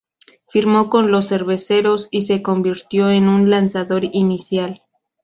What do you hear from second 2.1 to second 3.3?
se convirtió en